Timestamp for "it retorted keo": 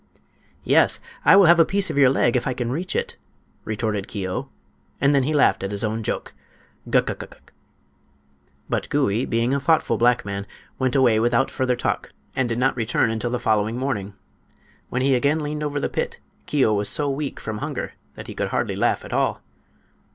2.95-4.49